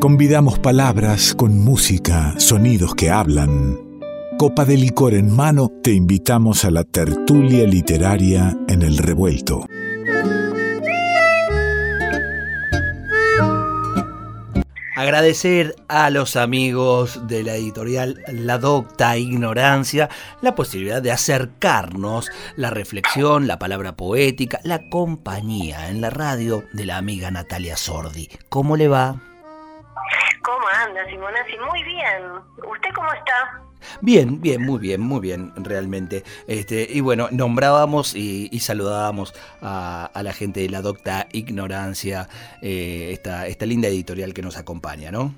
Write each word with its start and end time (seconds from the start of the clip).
Convidamos 0.00 0.60
palabras 0.60 1.34
con 1.34 1.58
música, 1.58 2.32
sonidos 2.38 2.94
que 2.94 3.10
hablan. 3.10 3.76
Copa 4.38 4.64
de 4.64 4.76
licor 4.76 5.12
en 5.12 5.34
mano, 5.34 5.72
te 5.82 5.92
invitamos 5.92 6.64
a 6.64 6.70
la 6.70 6.84
tertulia 6.84 7.66
literaria 7.66 8.56
en 8.68 8.82
el 8.82 8.96
revuelto. 8.96 9.66
Agradecer 14.94 15.74
a 15.88 16.10
los 16.10 16.36
amigos 16.36 17.26
de 17.26 17.42
la 17.42 17.56
editorial 17.56 18.22
La 18.32 18.58
Docta 18.58 19.16
Ignorancia 19.16 20.08
la 20.42 20.54
posibilidad 20.54 21.02
de 21.02 21.10
acercarnos 21.10 22.30
la 22.54 22.70
reflexión, 22.70 23.48
la 23.48 23.58
palabra 23.58 23.96
poética, 23.96 24.60
la 24.62 24.88
compañía 24.90 25.90
en 25.90 26.00
la 26.00 26.10
radio 26.10 26.62
de 26.72 26.86
la 26.86 26.98
amiga 26.98 27.32
Natalia 27.32 27.76
Sordi. 27.76 28.28
¿Cómo 28.48 28.76
le 28.76 28.86
va? 28.86 29.27
¿Cómo 30.42 30.66
anda, 30.68 31.04
Simonazzi? 31.06 31.58
Muy 31.58 31.82
bien. 31.84 32.22
¿Usted 32.56 32.90
cómo 32.94 33.12
está? 33.12 33.62
Bien, 34.00 34.40
bien, 34.40 34.62
muy 34.62 34.78
bien, 34.78 35.00
muy 35.00 35.20
bien, 35.20 35.52
realmente. 35.56 36.24
Este, 36.46 36.86
y 36.88 37.00
bueno, 37.00 37.28
nombrábamos 37.30 38.14
y, 38.14 38.58
saludábamos 38.60 39.34
a, 39.62 40.10
la 40.14 40.32
gente 40.32 40.60
de 40.60 40.68
la 40.68 40.82
Docta 40.82 41.26
Ignorancia, 41.32 42.28
eh, 42.62 43.10
esta, 43.12 43.46
esta 43.46 43.66
linda 43.66 43.88
editorial 43.88 44.34
que 44.34 44.42
nos 44.42 44.56
acompaña, 44.56 45.10
¿no? 45.10 45.34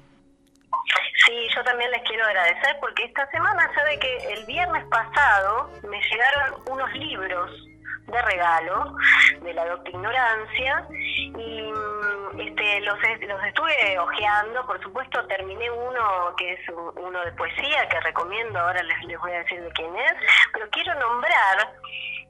Sí, 1.27 1.33
yo 1.55 1.63
también 1.65 1.91
les 1.91 2.03
quiero 2.03 2.25
agradecer 2.25 2.77
porque 2.81 3.05
esta 3.05 3.31
semana 3.31 3.71
sabe 3.75 3.99
que 3.99 4.33
el 4.33 4.47
viernes 4.47 4.85
pasado 4.87 5.71
me 5.89 6.01
llegaron 6.01 6.61
unos 6.67 6.93
libros 6.95 7.70
de 8.11 8.23
regalo 8.23 8.95
de 9.43 9.55
la 9.55 9.67
docta 9.67 9.91
ignorancia. 9.91 10.87
Y 10.91 11.63
mm, 11.73 12.41
este, 12.41 12.81
los, 12.81 12.99
los 13.29 13.45
estuve 13.45 13.99
hojeando, 13.99 14.67
por 14.67 14.81
supuesto 14.83 15.27
terminé 15.27 15.71
uno 15.71 16.35
que 16.37 16.53
es 16.53 16.61
uno 16.69 17.21
de 17.25 17.33
poesía 17.33 17.89
que 17.89 18.01
recomiendo, 18.01 18.59
ahora 18.59 18.83
les, 18.83 19.05
les 19.05 19.19
voy 19.19 19.33
a 19.33 19.39
decir 19.39 19.61
de 19.63 19.71
quién 19.73 19.95
es, 19.97 20.15
pero 20.53 20.69
quiero 20.71 20.95
nombrar 20.95 21.73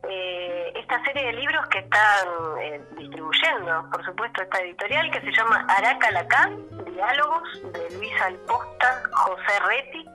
eh, 0.08 0.72
esta 0.76 1.02
serie 1.04 1.26
de 1.26 1.32
libros 1.34 1.66
que 1.68 1.78
están 1.80 2.28
eh, 2.62 2.80
distribuyendo, 2.96 3.86
por 3.92 4.04
supuesto, 4.04 4.42
esta 4.42 4.60
editorial 4.62 5.10
que 5.10 5.20
se 5.20 5.30
llama 5.32 5.66
Araca 5.68 6.50
Diálogos 6.86 7.72
de 7.72 7.96
Luis 7.96 8.20
Alposta, 8.22 9.02
José 9.12 9.60
Retic. 9.66 10.08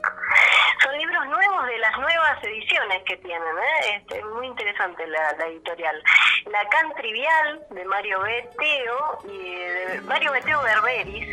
Son 0.83 0.97
libros 0.97 1.27
nuevos 1.27 1.67
de 1.67 1.77
las 1.77 1.97
nuevas 1.99 2.34
ediciones 2.45 3.03
que 3.03 3.17
tienen, 3.17 3.57
¿eh? 3.57 3.95
Este, 3.97 4.19
es 4.19 4.25
muy 4.25 4.47
interesante 4.47 5.05
la, 5.07 5.31
editorial. 5.47 6.01
Lacan 6.45 6.93
Trivial 6.95 7.65
de 7.71 7.85
Mario 7.85 8.21
Beteo 8.21 9.19
y 9.25 9.55
de 9.55 10.01
Mario 10.01 10.31
Beteo 10.31 10.61
Berberis. 10.61 11.27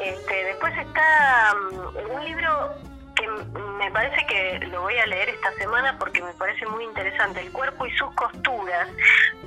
Este, 0.00 0.44
después 0.44 0.76
está 0.78 1.54
mm, 1.54 2.10
un 2.14 2.24
libro 2.24 2.74
que 3.18 3.26
me 3.26 3.90
parece 3.90 4.24
que 4.26 4.58
lo 4.66 4.82
voy 4.82 4.96
a 4.96 5.06
leer 5.06 5.28
esta 5.30 5.52
semana 5.52 5.98
porque 5.98 6.22
me 6.22 6.32
parece 6.34 6.66
muy 6.66 6.84
interesante. 6.84 7.40
El 7.40 7.52
cuerpo 7.52 7.86
y 7.86 7.96
sus 7.96 8.12
costuras, 8.14 8.88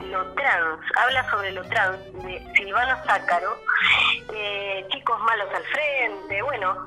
lo 0.04 0.26
trans, 0.34 0.80
habla 0.98 1.30
sobre 1.30 1.52
lo 1.52 1.64
trans 1.70 1.98
de 2.24 2.54
Silvano 2.56 2.98
Zácaro, 3.06 3.58
eh, 4.34 4.86
Chicos 4.90 5.20
malos 5.22 5.48
al 5.56 5.64
frente, 5.64 6.42
bueno. 6.42 6.86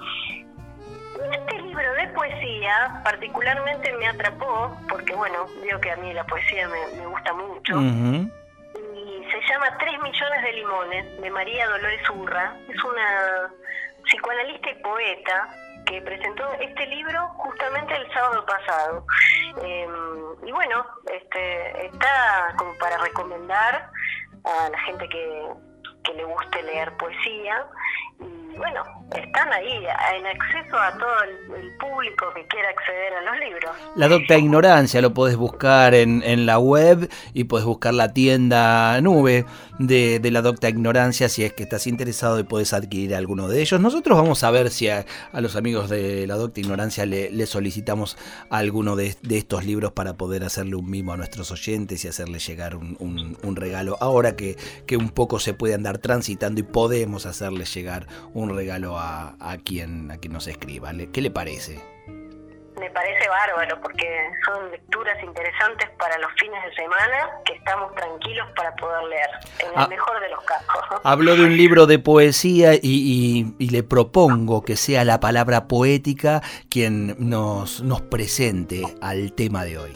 Este 1.33 1.54
libro 1.75 1.95
de 1.95 2.09
poesía 2.09 3.01
particularmente 3.03 3.93
me 3.95 4.07
atrapó 4.07 4.77
porque, 4.89 5.15
bueno, 5.15 5.47
veo 5.61 5.81
que 5.81 5.91
a 5.91 5.97
mí 5.97 6.13
la 6.13 6.25
poesía 6.25 6.69
me, 6.69 7.07
gusta 7.07 7.33
mucho. 7.33 7.81
Y 7.81 9.25
se 9.31 9.41
llama 9.49 9.77
Tres 9.79 10.01
millones 10.01 10.43
de 10.43 10.53
limones 10.53 11.21
de 11.21 11.31
María 11.31 11.69
Dolores 11.69 12.11
Urra. 12.11 12.57
Es 12.69 12.85
una 12.85 13.51
psicoanalista 14.05 14.71
y 14.71 14.75
poeta 14.83 15.49
que 15.87 16.01
presentó 16.03 16.53
este 16.61 16.87
libro 16.87 17.29
justamente 17.39 17.97
el 17.97 18.13
sábado 18.13 18.47
pasado. 18.47 19.07
Em, 19.63 20.47
y 20.47 20.53
bueno, 20.53 20.87
este, 21.13 21.87
está 21.87 22.55
como 22.57 22.73
para 22.79 22.99
recomendar 22.99 23.91
a 24.45 24.69
la 24.71 24.79
gente 24.81 25.09
que, 25.09 25.49
que 26.05 26.15
le 26.15 26.25
guste 26.25 26.63
leer 26.63 26.97
poesía 26.99 27.67
bueno, 28.57 28.85
están 29.21 29.53
ahí 29.53 29.85
en 30.17 30.27
acceso 30.27 30.77
a 30.77 30.93
todo 30.99 31.23
el, 31.57 31.65
público 31.75 32.27
que 32.35 32.47
quiera 32.47 32.69
acceder 32.71 33.13
a 33.15 33.23
los 33.23 33.41
libros. 33.41 33.71
La 33.97 34.09
Docta 34.09 34.39
Ignorancia 34.39 35.03
lo 35.03 35.13
podés 35.13 35.37
buscar 35.37 35.95
en, 35.95 36.23
en 36.23 36.47
la 36.47 36.59
web 36.59 37.11
y 37.33 37.45
podés 37.45 37.67
buscar 37.67 37.95
la 37.95 38.13
tienda 38.13 39.01
nube 39.01 39.45
de, 39.79 40.21
de, 40.21 40.31
la 40.31 40.41
Docta 40.41 40.69
Ignorancia 40.69 41.29
si 41.29 41.43
es 41.43 41.53
que 41.53 41.65
estás 41.65 41.87
interesado 41.87 42.39
y 42.39 42.45
podés 42.45 42.73
adquirir 42.73 43.15
alguno 43.15 43.49
de 43.49 43.61
ellos. 43.61 43.81
Nosotros 43.81 44.17
vamos 44.17 44.45
a 44.45 44.51
ver 44.51 44.71
si 44.71 44.89
a, 44.89 45.05
los 45.33 45.57
amigos 45.57 45.91
de 45.91 46.27
la 46.27 46.37
Docta 46.37 46.61
Ignorancia 46.61 47.07
le, 47.07 47.47
solicitamos 47.47 48.17
alguno 48.51 48.97
de, 48.97 49.17
estos 49.31 49.65
libros 49.65 49.93
para 49.93 50.15
poder 50.15 50.45
hacerle 50.45 50.77
un 50.77 50.89
mimo 50.89 51.13
a 51.13 51.17
nuestros 51.17 51.51
oyentes 51.51 52.05
y 52.05 52.09
hacerles 52.09 52.47
llegar 52.47 52.77
un, 52.77 53.37
un, 53.43 53.57
regalo. 53.57 53.97
Ahora 54.01 54.37
que, 54.37 54.57
que 54.87 54.97
un 54.97 55.11
poco 55.11 55.39
se 55.39 55.55
puede 55.55 55.75
andar 55.75 55.99
transitando 55.99 56.61
y 56.61 56.65
podemos 56.65 57.27
hacerles 57.27 57.75
llegar 57.75 58.07
un 58.33 58.55
regalo 58.55 58.99
a, 58.99 59.04
a, 59.05 59.57
quien, 59.65 60.11
a 60.11 60.19
quien 60.19 60.33
nos 60.33 60.47
escriba. 60.47 60.91
¿Qué 61.13 61.21
le 61.21 61.31
parece? 61.31 61.81
Me 62.79 62.91
parece 62.91 63.29
bárbaro 63.29 63.81
porque 63.81 64.31
son 64.45 64.71
lecturas 64.73 65.23
interesantes 65.23 65.89
para 65.91 66.19
los 66.19 66.31
fines 66.33 66.61
de 66.65 66.75
semana 66.75 67.31
que 67.45 67.53
estamos 67.55 67.95
tranquilos 67.95 68.49
para 68.57 68.75
poder 68.75 69.05
leer, 69.05 69.31
en 69.61 69.69
el 69.69 69.75
ah. 69.77 69.87
mejor 69.87 70.21
de 70.21 70.29
los 70.29 70.43
casos. 70.43 70.83
Hablo 71.05 71.37
de 71.37 71.45
un 71.45 71.57
libro 71.57 71.87
de 71.87 72.01
poesía 72.01 72.75
y, 72.75 73.55
y, 73.59 73.71
le 73.71 73.83
propongo 73.85 74.65
que 74.65 74.75
sea 74.75 75.05
la 75.05 75.21
palabra 75.21 75.69
poética 75.69 76.43
quien 76.69 77.15
nos, 77.19 77.81
nos 77.83 78.03
presente 78.03 78.83
al 79.01 79.33
tema 79.35 79.65
de 79.65 79.79
hoy. 79.79 79.93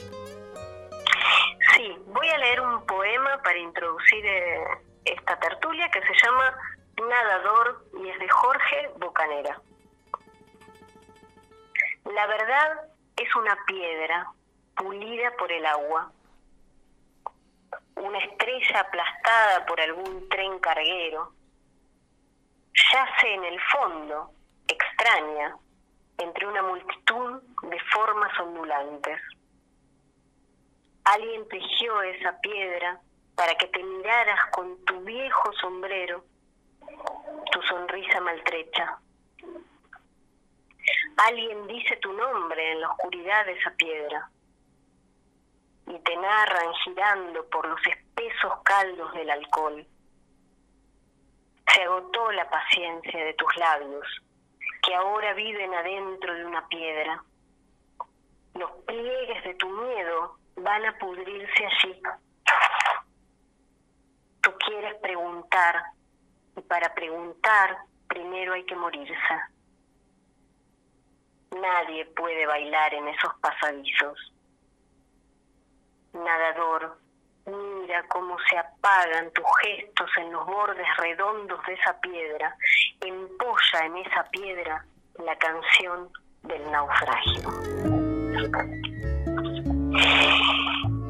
Sí, 1.74 1.98
voy 2.06 2.28
a 2.28 2.38
leer 2.38 2.60
un 2.60 2.86
poema 2.86 3.42
para 3.42 3.58
introducir 3.58 4.24
eh, 4.24 4.64
esta 5.04 5.38
tertulia 5.41 5.88
que 5.91 6.00
se 6.00 6.14
llama 6.24 6.54
Nadador 7.08 7.86
y 8.04 8.07
La 12.04 12.26
verdad 12.26 12.88
es 13.16 13.37
una 13.37 13.56
piedra 13.66 14.32
pulida 14.75 15.32
por 15.38 15.53
el 15.53 15.65
agua, 15.66 16.12
una 17.97 18.19
estrella 18.19 18.81
aplastada 18.81 19.66
por 19.66 19.81
algún 19.81 20.28
tren 20.28 20.59
carguero, 20.59 21.32
yace 22.93 23.34
en 23.34 23.44
el 23.44 23.60
fondo, 23.72 24.32
extraña, 24.66 25.56
entre 26.19 26.47
una 26.47 26.62
multitud 26.62 27.43
de 27.62 27.81
formas 27.93 28.38
ondulantes. 28.41 29.21
Alguien 31.04 31.47
tejió 31.48 32.03
esa 32.03 32.38
piedra 32.41 33.00
para 33.37 33.54
que 33.54 33.69
te 33.69 33.82
miraras 33.82 34.47
con 34.50 34.84
tu 34.84 35.00
viejo 35.00 35.53
sombrero 35.60 36.25
tu 37.53 37.62
sonrisa 37.62 38.21
maltrecha. 38.21 38.98
Alguien 41.18 41.66
dice 41.66 41.96
tu 41.96 42.12
nombre 42.12 42.72
en 42.72 42.80
la 42.80 42.90
oscuridad 42.90 43.44
de 43.44 43.52
esa 43.52 43.72
piedra 43.72 44.30
y 45.88 45.98
te 45.98 46.16
narran 46.16 46.72
girando 46.84 47.44
por 47.50 47.66
los 47.66 47.80
espesos 47.86 48.52
caldos 48.62 49.12
del 49.14 49.28
alcohol. 49.28 49.84
Se 51.74 51.82
agotó 51.82 52.30
la 52.30 52.48
paciencia 52.48 53.24
de 53.24 53.34
tus 53.34 53.56
labios, 53.56 54.06
que 54.82 54.94
ahora 54.94 55.34
viven 55.34 55.74
adentro 55.74 56.34
de 56.34 56.44
una 56.44 56.66
piedra. 56.68 57.24
Los 58.54 58.70
pliegues 58.86 59.42
de 59.42 59.54
tu 59.54 59.68
miedo 59.68 60.38
van 60.54 60.86
a 60.86 60.98
pudrirse 60.98 61.66
allí. 61.66 62.00
Tú 64.40 64.52
quieres 64.64 64.94
preguntar 65.00 65.82
y 66.56 66.60
para 66.60 66.94
preguntar, 66.94 67.76
primero 68.06 68.52
hay 68.52 68.64
que 68.64 68.76
morirse. 68.76 69.58
Nadie 71.60 72.05
puede 72.07 72.47
bailar 72.47 72.95
en 72.95 73.09
esos 73.09 73.33
pasadizos. 73.41 74.33
Nadador, 76.13 76.99
mira 77.47 78.05
cómo 78.09 78.37
se 78.49 78.59
apagan 78.59 79.31
tus 79.33 79.45
gestos 79.63 80.10
en 80.19 80.33
los 80.33 80.47
bordes 80.47 80.87
redondos 80.99 81.60
de 81.66 81.75
esa 81.75 81.99
piedra. 82.01 82.57
Empolla 83.01 83.87
en 83.87 83.97
esa 83.99 84.25
piedra 84.31 84.84
la 85.25 85.37
canción 85.37 86.10
del 86.43 86.71
naufragio. 86.71 87.49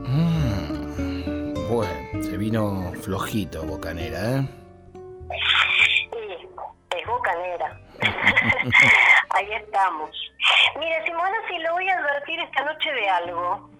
Mm, 0.06 1.68
bueno, 1.68 2.22
se 2.22 2.36
vino 2.36 2.92
flojito, 3.02 3.64
Bocanera, 3.64 4.36
¿eh? 4.36 4.58
bocanera. 7.08 7.80
Ahí 9.30 9.52
estamos. 9.52 10.10
Mire, 10.78 11.04
Simona, 11.04 11.36
si 11.48 11.58
lo 11.58 11.72
voy 11.72 11.88
a 11.88 11.98
advertir 11.98 12.40
esta 12.40 12.64
noche 12.64 12.92
de 12.92 13.08
algo. 13.08 13.70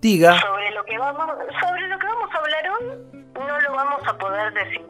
Diga. 0.00 0.40
Sobre 0.40 0.70
lo 0.72 0.84
que 0.84 0.98
vamos, 0.98 1.26
sobre 1.60 1.88
lo 1.88 1.98
que 1.98 2.06
vamos 2.06 2.34
a 2.34 2.38
hablar 2.38 2.70
hoy, 2.70 2.84
no 3.34 3.60
lo 3.60 3.72
vamos 3.72 4.02
a 4.06 4.18
poder 4.18 4.52
decir. 4.52 4.86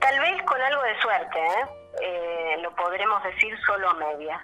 Tal 0.00 0.20
vez 0.20 0.42
con 0.44 0.60
algo 0.60 0.82
de 0.82 1.00
suerte, 1.00 1.38
¿eh? 1.38 1.66
Eh, 2.00 2.56
lo 2.62 2.74
podremos 2.76 3.22
decir 3.24 3.54
solo 3.66 3.90
a 3.90 3.94
medias. 3.94 4.40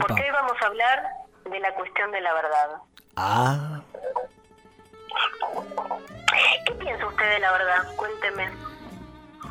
Porque 0.00 0.22
hoy 0.22 0.30
vamos 0.30 0.56
a 0.60 0.66
hablar 0.66 1.02
de 1.50 1.60
la 1.60 1.74
cuestión 1.74 2.10
de 2.12 2.20
la 2.20 2.34
verdad. 2.34 2.68
Ah. 3.16 3.80
¿Qué 6.66 6.72
piensa 6.74 7.06
usted 7.06 7.30
de 7.30 7.38
la 7.40 7.52
verdad? 7.52 7.96
Cuénteme. 7.96 8.67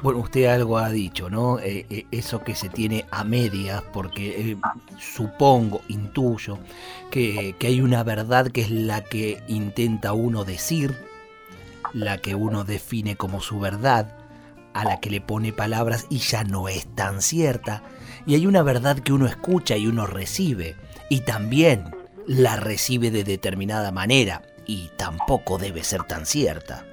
Bueno, 0.03 0.19
usted 0.19 0.45
algo 0.45 0.77
ha 0.77 0.89
dicho, 0.89 1.29
¿no? 1.29 1.57
Eh, 1.59 1.87
eh, 1.89 2.05
eso 2.11 2.43
que 2.43 2.53
se 2.53 2.69
tiene 2.69 3.05
a 3.09 3.23
medias, 3.23 3.81
porque 3.93 4.51
eh, 4.51 4.57
supongo, 4.99 5.81
intuyo, 5.87 6.59
que, 7.09 7.55
que 7.57 7.67
hay 7.67 7.81
una 7.81 8.03
verdad 8.03 8.51
que 8.51 8.61
es 8.61 8.69
la 8.69 9.03
que 9.03 9.41
intenta 9.47 10.13
uno 10.13 10.43
decir, 10.43 10.95
la 11.93 12.19
que 12.19 12.35
uno 12.35 12.63
define 12.63 13.15
como 13.15 13.41
su 13.41 13.59
verdad, 13.59 14.15
a 14.73 14.83
la 14.83 14.99
que 14.99 15.09
le 15.09 15.19
pone 15.19 15.51
palabras 15.51 16.05
y 16.11 16.19
ya 16.19 16.43
no 16.43 16.69
es 16.69 16.85
tan 16.93 17.23
cierta. 17.23 17.81
Y 18.27 18.35
hay 18.35 18.45
una 18.45 18.61
verdad 18.61 18.99
que 18.99 19.13
uno 19.13 19.25
escucha 19.25 19.77
y 19.77 19.87
uno 19.87 20.05
recibe, 20.05 20.75
y 21.09 21.21
también 21.21 21.95
la 22.27 22.55
recibe 22.55 23.09
de 23.09 23.23
determinada 23.23 23.91
manera, 23.91 24.43
y 24.67 24.91
tampoco 24.95 25.57
debe 25.57 25.83
ser 25.83 26.03
tan 26.03 26.27
cierta. 26.27 26.85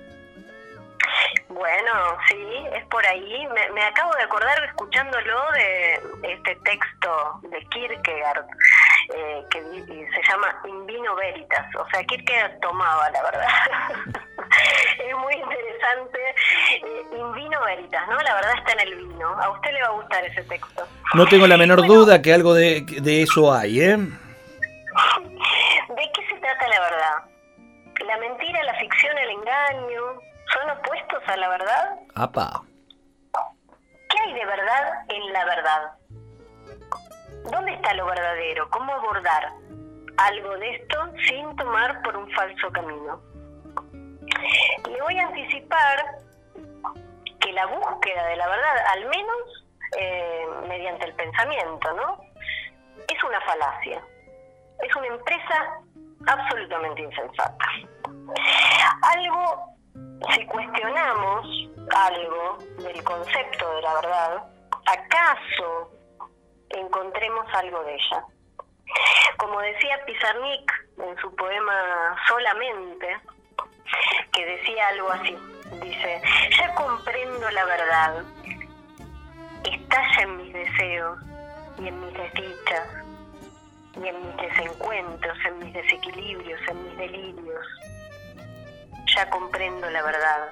Sí, 2.28 2.46
es 2.72 2.84
por 2.86 3.04
ahí. 3.06 3.46
Me, 3.74 3.82
acabo 3.82 4.12
de 4.14 4.22
acordar 4.22 4.64
escuchándolo 4.64 5.40
de 5.52 5.94
este 6.22 6.56
texto 6.64 7.40
de 7.42 7.58
Kierkegaard, 7.66 8.46
eh, 9.14 9.42
que 9.50 9.60
se 9.60 10.30
llama 10.30 10.60
In 10.66 10.86
vino 10.86 11.14
veritas. 11.16 11.66
O 11.76 11.86
sea, 11.90 12.02
Kierkegaard 12.04 12.60
tomaba, 12.60 13.10
la 13.10 13.22
verdad. 13.22 13.48
es 15.08 15.16
muy 15.16 15.34
interesante. 15.34 16.18
Eh, 16.72 17.02
in 17.12 17.32
vino 17.34 17.60
veritas, 17.64 18.08
¿no? 18.08 18.18
La 18.18 18.34
verdad 18.34 18.52
está 18.58 18.72
en 18.72 18.80
el 18.80 18.94
vino. 18.96 19.28
A 19.28 19.50
usted 19.50 19.72
le 19.72 19.82
va 19.82 19.88
a 19.88 19.92
gustar 19.92 20.24
ese 20.24 20.42
texto. 20.44 20.86
No 21.14 21.26
tengo 21.26 21.46
la 21.46 21.56
menor 21.56 21.86
duda 21.86 22.22
que 22.22 22.32
algo 22.32 22.54
de, 22.54 22.82
de 22.82 23.22
eso 23.22 23.52
hay, 23.52 23.80
¿eh? 23.80 23.98
¡Apa! 32.16 32.62
¿Qué 34.08 34.18
hay 34.20 34.34
de 34.34 34.46
verdad 34.46 35.04
en 35.08 35.32
la 35.32 35.44
verdad? 35.44 35.92
¿Dónde 37.50 37.74
está 37.74 37.92
lo 37.94 38.06
verdadero? 38.06 38.70
¿Cómo 38.70 38.94
abordar 38.94 39.52
algo 40.16 40.56
de 40.58 40.76
esto 40.76 40.96
sin 41.26 41.56
tomar 41.56 42.02
por 42.02 42.16
un 42.16 42.30
falso 42.30 42.70
camino? 42.70 43.20
Le 44.88 45.02
voy 45.02 45.18
a 45.18 45.26
anticipar 45.26 46.04
que 47.40 47.52
la 47.52 47.66
búsqueda 47.66 48.26
de 48.26 48.36
la 48.36 48.46
verdad, 48.46 48.76
al 48.92 49.06
menos 49.06 49.64
eh, 49.98 50.46
mediante 50.68 51.06
el 51.06 51.14
pensamiento, 51.14 51.92
¿no? 51.94 52.20
Es 53.08 53.24
una 53.24 53.40
falacia. 53.40 54.00
Es 54.80 54.94
una 54.94 55.08
empresa 55.08 55.80
absolutamente 56.26 57.02
insensata. 57.02 57.66
Algo 59.02 59.73
si 60.34 60.46
cuestionamos 60.46 61.46
algo 61.94 62.58
del 62.78 63.04
concepto 63.04 63.74
de 63.76 63.82
la 63.82 63.94
verdad, 63.94 64.44
¿acaso 64.86 65.90
encontremos 66.70 67.46
algo 67.54 67.82
de 67.84 67.94
ella? 67.94 68.24
Como 69.38 69.60
decía 69.60 70.04
Pizarnik 70.06 70.72
en 70.98 71.16
su 71.18 71.34
poema 71.34 72.16
Solamente, 72.28 73.18
que 74.32 74.46
decía 74.46 74.88
algo 74.88 75.10
así, 75.10 75.36
dice, 75.82 76.22
ya 76.58 76.74
comprendo 76.74 77.50
la 77.50 77.64
verdad, 77.64 78.24
estalla 79.64 80.22
en 80.22 80.36
mis 80.36 80.52
deseos 80.52 81.18
y 81.78 81.88
en 81.88 82.00
mis 82.00 82.14
desdichas, 82.14 82.88
y 83.96 84.08
en 84.08 84.26
mis 84.26 84.36
desencuentros, 84.36 85.38
en 85.46 85.58
mis 85.60 85.72
desequilibrios, 85.74 86.60
en 86.68 86.84
mis 86.84 86.96
delirios 86.98 87.66
ya 89.14 89.28
comprendo 89.30 89.88
la 89.90 90.02
verdad. 90.02 90.48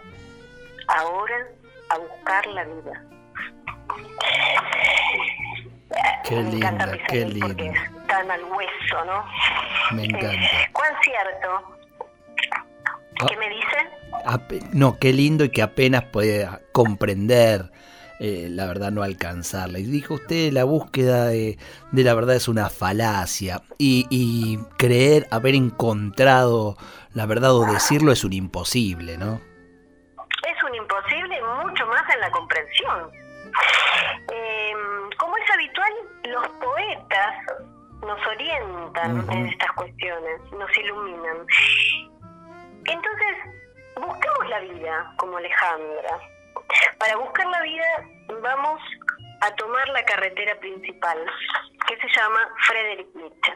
Ahora 0.88 1.47
a 1.88 1.99
buscar 1.99 2.47
la 2.47 2.64
vida. 2.64 3.05
Qué 6.25 6.37
Me 6.37 6.50
linda, 6.50 6.99
qué 7.09 7.25
linda. 7.26 7.47
Porque 7.47 7.67
están 7.67 8.31
al 8.31 8.44
hueso, 8.44 9.05
¿no? 9.05 9.25
Me 9.93 10.05
encanta. 10.05 10.70
¿Cuán 10.73 10.93
cierto? 11.03 11.79
Ah. 13.20 13.26
¿Qué 13.29 13.37
me 13.37 13.49
dice? 13.49 14.69
No, 14.73 14.99
qué 14.99 15.12
lindo 15.12 15.44
y 15.44 15.50
que 15.50 15.62
apenas 15.62 16.05
puede 16.05 16.49
comprender 16.73 17.70
eh, 18.24 18.46
la 18.48 18.66
verdad 18.66 18.92
no 18.92 19.02
alcanzarla. 19.02 19.80
Y 19.80 19.82
dijo 19.82 20.14
usted, 20.14 20.52
la 20.52 20.62
búsqueda 20.62 21.26
de, 21.26 21.58
la 21.90 22.14
verdad 22.14 22.36
es 22.36 22.46
una 22.46 22.70
falacia. 22.70 23.62
Y, 23.78 24.60
creer 24.78 25.26
haber 25.32 25.56
encontrado 25.56 26.76
la 27.14 27.26
verdad 27.26 27.52
o 27.52 27.64
decirlo 27.64 28.12
es 28.12 28.22
un 28.22 28.32
imposible, 28.32 29.19
¿no? 29.19 29.40
Es 30.46 30.62
un 30.62 30.72
imposible, 30.72 31.36
mucho 31.64 31.84
más 31.88 32.02
en 32.14 32.20
la 32.20 32.30
comprensión. 32.30 33.10
Em, 34.30 35.10
como 35.19 35.36
es 35.38 35.50
habitual, 35.50 35.92
los 36.30 36.48
poetas 36.60 37.34
nos 38.06 38.26
orientan 38.28 39.32
en 39.32 39.46
estas 39.48 39.72
cuestiones, 39.72 40.40
nos 40.52 40.78
iluminan. 40.78 41.38
Entonces, 42.84 43.36
buscamos 43.96 44.48
la 44.48 44.60
vida 44.60 45.12
como 45.16 45.38
Alejandra, 45.38 46.20
para 46.98 47.16
buscar 47.16 47.46
la 47.46 47.62
vida 47.62 47.84
vamos 48.40 48.80
a 49.40 49.50
tomar 49.56 49.88
la 49.88 50.04
carretera 50.04 50.58
principal, 50.60 51.19
que 51.88 51.96
se 51.96 52.08
llama 52.16 52.38
Frederick 52.66 53.08
Nietzsche. 53.14 53.52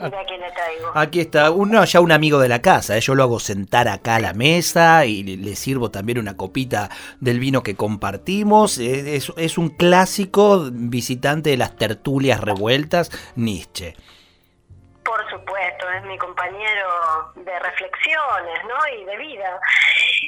Mira 0.00 0.20
aquí 0.20 0.36
le 0.36 0.50
traigo. 0.52 0.92
Aquí 0.94 1.20
está, 1.20 1.50
uno 1.50 1.84
ya 1.84 2.00
un 2.00 2.12
amigo 2.12 2.38
de 2.38 2.48
la 2.48 2.60
casa, 2.60 2.96
¿eh? 2.96 3.00
yo 3.00 3.14
lo 3.14 3.22
hago 3.22 3.40
sentar 3.40 3.88
acá 3.88 4.16
a 4.16 4.20
la 4.20 4.34
mesa 4.34 5.06
y 5.06 5.22
le, 5.22 5.56
sirvo 5.56 5.90
también 5.90 6.18
una 6.18 6.36
copita 6.36 6.90
del 7.20 7.40
vino 7.40 7.62
que 7.62 7.74
compartimos. 7.74 8.78
Es, 8.78 9.32
es 9.36 9.58
un 9.58 9.70
clásico 9.70 10.68
visitante 10.70 11.50
de 11.50 11.56
las 11.56 11.76
tertulias 11.76 12.40
revueltas, 12.40 13.10
Nietzsche. 13.34 13.94
Por 15.04 15.30
supuesto, 15.30 15.90
es 15.90 16.04
mi 16.04 16.18
compañero 16.18 17.32
de 17.36 17.58
reflexiones, 17.58 18.58
¿no? 18.68 19.00
Y 19.00 19.04
de 19.04 19.16
vida. 19.16 19.60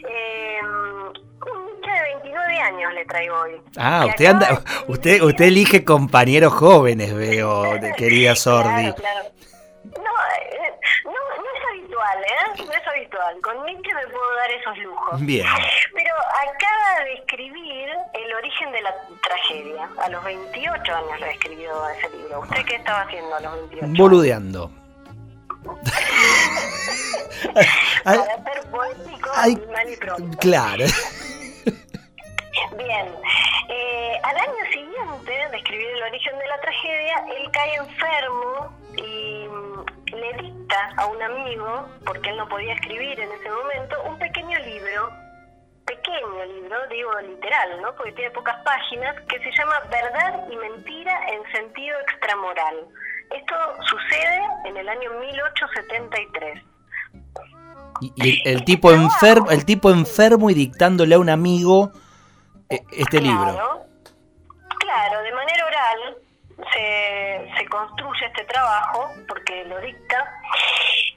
Eh, 0.02 0.61
un 0.62 1.81
de 1.81 2.02
29 2.14 2.58
años 2.58 2.94
le 2.94 3.05
traigo 3.05 3.37
hoy. 3.41 3.61
Ah, 3.76 4.06
usted 4.08 4.26
anda, 4.26 4.62
usted, 4.88 5.23
usted 5.23 5.44
elige 5.44 5.85
compañeros 5.85 6.52
jóvenes, 6.52 7.14
veo, 7.14 7.64
querida 7.97 8.35
Sordi. 8.35 8.92
Claro, 8.92 8.95
claro. 8.95 9.21
No, 9.85 10.12
eh, 10.40 10.73
no, 11.04 11.12
no 11.12 11.50
es 11.54 11.64
habitual, 11.71 12.19
¿eh? 12.25 12.64
No 12.64 12.73
es 12.73 12.88
habitual. 12.88 13.40
Con 13.42 13.64
Nietzsche 13.66 13.95
me 13.95 14.07
puedo 14.07 14.35
dar 14.37 14.50
esos 14.50 14.78
lujos. 14.78 15.21
Bien. 15.21 15.47
Pero 15.95 16.14
acaba 16.14 17.04
de 17.04 17.14
escribir 17.14 17.88
El 18.14 18.35
origen 18.35 18.73
de 18.73 18.83
la 18.83 18.95
tragedia. 19.23 19.88
A 20.02 20.09
los 20.09 20.25
28 20.25 20.95
años 20.95 21.21
lo 21.21 21.26
escribió 21.26 21.88
ese 21.90 22.16
libro. 22.16 22.40
¿Usted 22.40 22.64
qué 22.64 22.76
estaba 22.76 23.02
haciendo 23.02 23.35
a 23.35 23.40
los 23.40 23.71
28? 23.71 24.02
Boludeando. 24.02 24.71
Para 28.05 28.25
ser 28.25 28.71
poético, 28.71 29.31
mal 29.73 29.91
y 29.91 29.97
pronto. 29.97 30.39
Claro. 30.39 30.85
Bien, 32.77 33.07
eh, 33.69 34.21
al 34.23 34.37
año 34.37 34.65
siguiente 34.73 35.33
de 35.51 35.57
escribir 35.57 35.89
El 35.89 36.03
origen 36.03 36.39
de 36.39 36.47
la 36.47 36.61
tragedia, 36.61 37.25
él 37.37 37.51
cae 37.53 37.75
enfermo 37.77 38.79
y 38.97 39.49
mm, 39.49 40.15
le 40.15 40.33
dicta 40.43 40.93
a 40.97 41.07
un 41.07 41.23
amigo, 41.23 41.89
porque 42.05 42.31
él 42.31 42.37
no 42.37 42.49
podía 42.49 42.75
escribir 42.75 43.19
en 43.19 43.31
ese 43.33 43.51
momento, 43.51 44.03
un 44.05 44.19
pequeño 44.19 44.59
libro, 44.61 45.11
pequeño 45.87 46.45
libro, 46.45 46.87
digo 46.89 47.21
literal, 47.21 47.81
¿no? 47.83 47.95
porque 47.97 48.13
tiene 48.13 48.31
pocas 48.31 48.57
páginas, 48.65 49.15
que 49.29 49.39
se 49.39 49.51
llama 49.59 49.81
Verdad 49.91 50.47
y 50.51 50.57
Mentira 50.57 51.29
en 51.29 51.53
Sentido 51.53 51.99
Extramoral. 52.01 52.87
Esto 53.31 53.55
sucede 53.85 54.43
en 54.67 54.77
el 54.77 54.89
año 54.89 55.11
1873. 55.21 56.74
Y 58.16 58.49
el, 58.49 58.64
tipo 58.64 58.92
enfermo, 58.92 59.50
el 59.50 59.64
tipo 59.64 59.90
enfermo 59.90 60.50
y 60.50 60.54
dictándole 60.54 61.14
a 61.14 61.18
un 61.18 61.30
amigo 61.30 61.92
eh, 62.68 62.80
este 62.92 63.20
libro. 63.20 63.87
Claro, 64.78 65.23
de 65.23 65.32
manera 65.32 65.66
oral 65.66 66.16
se, 66.73 67.50
se 67.58 67.66
construye 67.66 68.26
este 68.26 68.44
trabajo 68.44 69.11
porque 69.28 69.64
lo 69.64 69.78
dicta. 69.80 70.40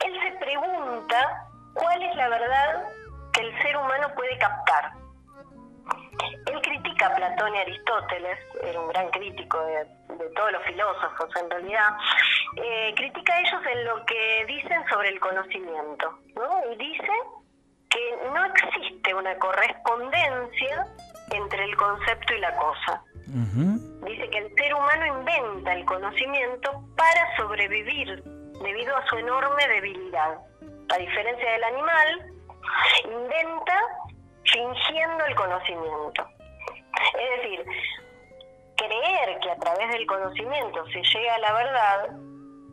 Él 0.05 0.13
se 0.21 0.31
pregunta 0.39 1.47
cuál 1.73 2.01
es 2.03 2.15
la 2.15 2.29
verdad 2.29 2.83
que 3.33 3.41
el 3.41 3.61
ser 3.61 3.77
humano 3.77 4.07
puede 4.15 4.37
captar. 4.37 4.93
Él 6.47 6.61
critica 6.61 7.07
a 7.07 7.15
Platón 7.15 7.55
y 7.55 7.57
Aristóteles, 7.59 8.39
era 8.63 8.79
un 8.79 8.87
gran 8.89 9.09
crítico 9.09 9.59
de, 9.65 9.85
todos 10.35 10.51
los 10.51 10.63
filósofos 10.63 11.29
en 11.41 11.49
realidad, 11.49 11.89
eh, 12.55 12.93
critica 12.95 13.33
a 13.33 13.39
ellos 13.41 13.61
en 13.71 13.85
lo 13.85 14.05
que 14.05 14.45
dicen 14.47 14.87
sobre 14.89 15.09
el 15.09 15.19
conocimiento, 15.19 16.19
¿no? 16.35 16.71
Y 16.71 16.77
dice 16.77 17.11
que 17.89 18.17
no 18.33 18.45
existe 18.45 19.13
una 19.13 19.35
correspondencia 19.37 20.87
entre 21.31 21.63
el 21.63 21.75
concepto 21.75 22.33
y 22.33 22.39
la 22.39 22.55
cosa. 22.55 23.03
Dice 23.27 24.29
que 24.29 24.37
el 24.37 24.55
ser 24.55 24.73
humano 24.73 25.19
inventa 25.19 25.73
el 25.73 25.83
conocimiento 25.85 26.81
para 26.95 27.35
sobrevivir 27.35 28.23
debido 28.63 28.95
a 28.95 29.05
su 29.07 29.17
enorme 29.17 29.67
debilidad. 29.67 30.37
A 30.89 30.97
diferencia 30.97 31.51
del 31.51 31.63
animal, 31.65 32.33
inventa 33.03 33.81
fingiendo 34.43 35.25
el 35.25 35.35
conocimiento. 35.35 36.25
Es 37.19 37.41
decir, 37.41 37.65
creer 38.77 39.39
que 39.39 39.51
a 39.51 39.57
través 39.57 39.89
del 39.91 40.05
conocimiento 40.07 40.85
se 40.87 41.03
llega 41.03 41.35
a 41.35 41.39
la 41.39 41.53
verdad 41.53 42.09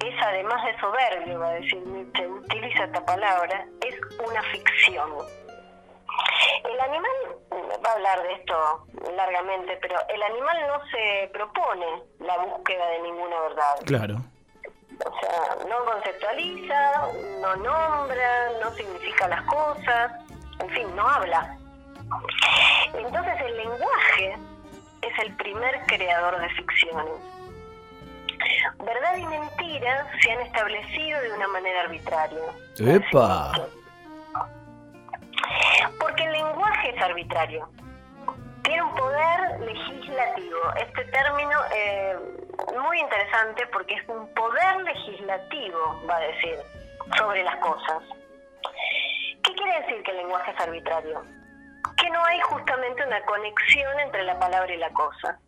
es 0.00 0.22
además 0.22 0.64
de 0.64 0.80
soberbio, 0.80 1.38
va 1.38 1.48
a 1.48 1.52
decir 1.52 1.78
Nietzsche, 1.86 2.26
utiliza 2.26 2.84
esta 2.84 3.04
palabra, 3.04 3.66
es 3.86 3.94
una 4.18 4.42
ficción. 4.44 5.10
El 6.64 6.80
animal, 6.80 7.12
va 7.84 7.90
a 7.90 7.92
hablar 7.94 8.22
de 8.22 8.32
esto 8.34 8.86
largamente, 9.16 9.78
pero 9.80 9.96
el 10.08 10.22
animal 10.22 10.56
no 10.68 10.86
se 10.86 11.28
propone 11.32 12.02
la 12.20 12.38
búsqueda 12.38 12.86
de 12.88 13.02
ninguna 13.02 13.40
verdad. 13.40 13.76
Claro. 13.84 14.16
O 15.04 15.20
sea, 15.20 15.56
no 15.68 15.84
conceptualiza, 15.84 17.08
no 17.40 17.56
nombra, 17.56 18.50
no 18.62 18.70
significa 18.72 19.28
las 19.28 19.42
cosas, 19.42 20.12
en 20.60 20.70
fin, 20.70 20.96
no 20.96 21.08
habla. 21.08 21.56
Entonces 22.94 23.40
el 23.40 23.56
lenguaje 23.56 24.36
es 25.02 25.18
el 25.18 25.36
primer 25.36 25.84
creador 25.86 26.40
de 26.40 26.48
ficciones. 26.50 27.33
Verdad 28.78 29.16
y 29.16 29.26
mentira 29.26 30.06
se 30.20 30.32
han 30.32 30.40
establecido 30.40 31.20
de 31.20 31.32
una 31.32 31.48
manera 31.48 31.80
arbitraria. 31.82 32.42
¡Epa! 32.78 33.52
Porque 35.98 36.24
el 36.24 36.32
lenguaje 36.32 36.94
es 36.94 37.02
arbitrario. 37.02 37.68
Tiene 38.62 38.82
un 38.82 38.94
poder 38.94 39.60
legislativo. 39.60 40.58
Este 40.76 41.04
término 41.04 41.58
eh, 41.74 42.16
muy 42.82 42.98
interesante 42.98 43.66
porque 43.72 43.94
es 43.94 44.08
un 44.08 44.26
poder 44.34 44.82
legislativo, 44.82 46.02
va 46.08 46.16
a 46.16 46.20
decir, 46.20 46.58
sobre 47.18 47.44
las 47.44 47.56
cosas. 47.56 48.02
¿Qué 49.42 49.54
quiere 49.54 49.80
decir 49.82 50.02
que 50.02 50.10
el 50.12 50.16
lenguaje 50.18 50.50
es 50.50 50.60
arbitrario? 50.60 51.22
Que 51.96 52.10
no 52.10 52.24
hay 52.24 52.40
justamente 52.40 53.06
una 53.06 53.20
conexión 53.26 54.00
entre 54.00 54.22
la 54.24 54.38
palabra 54.38 54.72
y 54.72 54.78
la 54.78 54.90
cosa. 54.90 55.38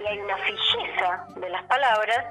Y 0.00 0.06
hay 0.06 0.18
una 0.18 0.36
fijeza 0.38 1.26
de 1.36 1.48
las 1.50 1.62
palabras 1.64 2.24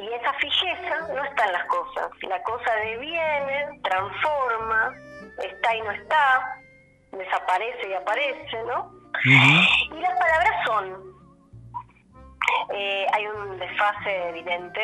y 0.00 0.12
esa 0.12 0.32
fijeza 0.34 1.08
no 1.14 1.24
está 1.24 1.46
en 1.46 1.52
las 1.52 1.64
cosas. 1.66 2.10
La 2.22 2.42
cosa 2.42 2.74
deviene, 2.76 3.80
transforma, 3.82 4.94
está 5.38 5.76
y 5.76 5.82
no 5.82 5.90
está, 5.92 6.56
desaparece 7.12 7.88
y 7.88 7.94
aparece, 7.94 8.62
¿no? 8.64 8.92
Y 9.24 10.00
las 10.00 10.18
palabras 10.18 10.66
son. 10.66 11.14
Eh, 12.72 13.06
hay 13.12 13.26
un 13.26 13.58
desfase 13.58 14.28
evidente 14.30 14.80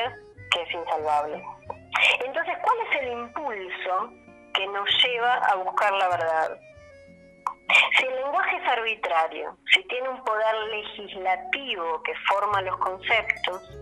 que 0.53 0.63
es 0.63 0.75
insalvable. 0.75 1.43
Entonces, 2.25 2.57
¿cuál 2.63 2.77
es 2.89 3.03
el 3.03 3.13
impulso 3.13 4.13
que 4.55 4.67
nos 4.69 4.89
lleva 5.05 5.35
a 5.35 5.55
buscar 5.57 5.93
la 5.93 6.09
verdad? 6.09 6.61
Si 7.97 8.05
el 8.05 8.17
lenguaje 8.17 8.57
es 8.57 8.69
arbitrario, 8.69 9.57
si 9.73 9.83
tiene 9.85 10.09
un 10.09 10.25
poder 10.25 10.55
legislativo 10.71 12.03
que 12.03 12.15
forma 12.29 12.63
los 12.63 12.77
conceptos, 12.79 13.77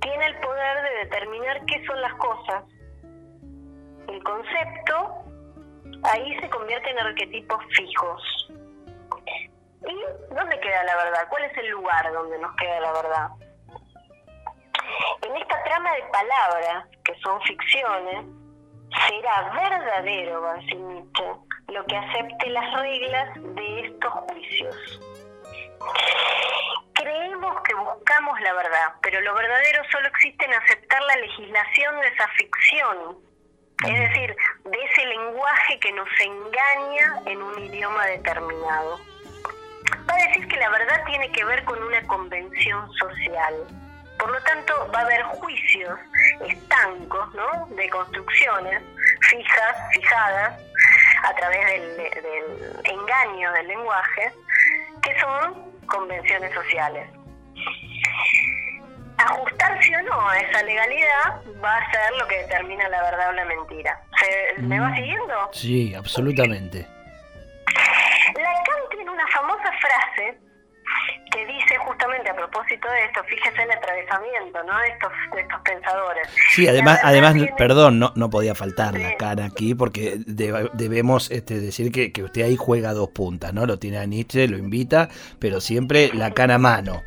tiene 0.00 0.26
el 0.26 0.40
poder 0.40 0.82
de 0.82 0.90
determinar 1.04 1.64
qué 1.66 1.84
son 1.86 2.00
las 2.00 2.14
cosas. 2.14 2.64
El 4.08 4.22
concepto 4.24 5.24
ahí 6.04 6.40
se 6.40 6.48
convierte 6.48 6.90
en 6.90 6.98
arquetipos 6.98 7.62
fijos. 7.76 8.50
¿Y 9.86 10.34
dónde 10.34 10.60
queda 10.60 10.84
la 10.84 10.96
verdad? 10.96 11.28
¿Cuál 11.28 11.44
es 11.44 11.56
el 11.58 11.68
lugar 11.68 12.12
donde 12.12 12.38
nos 12.38 12.54
queda 12.56 12.80
la 12.80 12.92
verdad? 12.92 13.28
En 15.22 15.36
esta 15.36 15.62
trama 15.64 15.92
de 15.94 16.02
palabras, 16.04 16.88
que 17.04 17.14
son 17.20 17.40
ficciones, 17.42 18.24
será 19.06 19.50
verdadero, 19.54 20.42
va 20.42 20.56
Nietzsche, 20.56 21.24
lo 21.70 21.84
que 21.86 21.96
acepte 21.96 22.50
las 22.50 22.80
reglas 22.80 23.28
de 23.34 23.80
estos 23.86 24.12
juicios. 24.12 25.00
Creemos 26.94 27.62
que 27.62 27.74
buscamos 27.74 28.40
la 28.40 28.52
verdad, 28.52 28.94
pero 29.02 29.20
lo 29.20 29.34
verdadero 29.34 29.82
solo 29.90 30.08
existe 30.08 30.44
en 30.44 30.54
aceptar 30.54 31.02
la 31.02 31.16
legislación 31.16 32.00
de 32.00 32.08
esa 32.08 32.28
ficción, 32.28 33.18
es 33.86 34.00
decir, 34.00 34.36
de 34.64 34.78
ese 34.84 35.06
lenguaje 35.06 35.78
que 35.80 35.92
nos 35.92 36.08
engaña 36.20 37.22
en 37.26 37.42
un 37.42 37.58
idioma 37.64 38.04
determinado. 38.06 39.00
Va 40.08 40.14
a 40.14 40.26
decir 40.28 40.46
que 40.48 40.56
la 40.56 40.68
verdad 40.68 41.04
tiene 41.06 41.32
que 41.32 41.44
ver 41.44 41.64
con 41.64 41.82
una 41.82 42.06
convención 42.06 42.92
social. 42.94 43.54
Por 44.18 44.30
lo 44.30 44.40
tanto, 44.42 44.90
va 44.94 44.98
a 44.98 45.02
haber 45.02 45.22
juicios 45.22 45.98
estancos, 46.46 47.34
¿no? 47.34 47.66
De 47.74 47.88
construcciones 47.88 48.82
fijas, 49.30 49.76
fijadas, 49.94 50.60
a 51.22 51.34
través 51.34 51.66
del, 51.66 52.82
engaño 52.84 53.52
del 53.52 53.68
lenguaje, 53.68 54.32
que 55.02 55.20
son 55.20 55.70
convenciones 55.86 56.52
sociales. 56.54 57.08
Ajustarse 59.18 59.96
o 59.96 60.02
no 60.02 60.28
a 60.28 60.38
esa 60.38 60.62
legalidad 60.62 61.42
va 61.62 61.76
a 61.76 61.90
ser 61.90 62.12
lo 62.18 62.26
que 62.26 62.38
determina 62.38 62.88
la 62.88 63.02
verdad 63.02 63.28
o 63.28 63.32
la 63.32 63.44
mentira. 63.44 64.00
¿Se, 64.18 64.62
¿Me 64.62 64.80
va 64.80 64.88
mm. 64.88 64.94
siguiendo? 64.94 65.50
Sí, 65.52 65.94
absolutamente. 65.94 66.86
Propósito 72.40 72.88
de 72.90 73.04
esto, 73.04 73.22
fíjese 73.24 73.62
el 73.62 73.70
atravesamiento, 73.70 74.62
¿no? 74.64 74.78
De 74.78 74.88
estos, 74.88 75.12
estos 75.36 75.60
pensadores. 75.62 76.28
Sí, 76.50 76.66
además, 76.66 77.00
además 77.02 77.34
perdón, 77.56 77.98
no, 77.98 78.12
no 78.16 78.30
podía 78.30 78.54
faltar 78.54 78.98
la 78.98 79.16
cara 79.16 79.44
aquí 79.44 79.74
porque 79.74 80.16
debemos 80.26 81.30
este, 81.30 81.60
decir 81.60 81.92
que, 81.92 82.12
que, 82.12 82.22
usted 82.22 82.42
ahí 82.42 82.56
juega 82.56 82.92
dos 82.92 83.10
puntas, 83.10 83.52
¿no? 83.52 83.66
Lo 83.66 83.78
tiene 83.78 83.98
a 83.98 84.06
Nietzsche, 84.06 84.48
lo 84.48 84.56
invita, 84.56 85.08
pero 85.38 85.60
siempre 85.60 86.10
la 86.14 86.32
cara 86.32 86.54
a 86.54 86.58
mano. 86.58 87.02